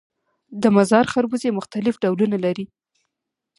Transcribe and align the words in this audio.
د 0.61 0.63
مزار 0.75 1.05
خربوزې 1.13 1.49
مختلف 1.59 1.95
ډولونه 2.03 2.37
لري 2.45 2.65